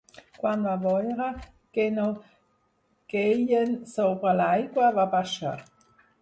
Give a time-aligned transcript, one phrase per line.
[0.43, 1.27] Quan va veure
[1.77, 2.05] que no
[3.15, 5.55] queien sobre l'aigua, va baixar.